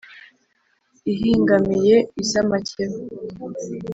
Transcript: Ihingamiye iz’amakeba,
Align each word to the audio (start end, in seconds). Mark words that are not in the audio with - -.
Ihingamiye 1.11 1.97
iz’amakeba, 2.21 2.95